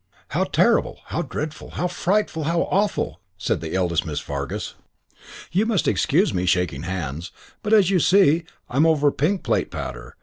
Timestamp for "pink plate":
9.11-9.69